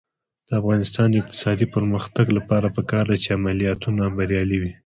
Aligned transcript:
د 0.47 0.49
افغانستان 0.61 1.07
د 1.09 1.15
اقتصادي 1.21 1.65
پرمختګ 1.75 2.25
لپاره 2.37 2.67
پکار 2.77 3.05
ده 3.11 3.17
چې 3.23 3.29
عملیاتونه 3.37 4.03
بریالي 4.17 4.57
وي. 4.61 4.71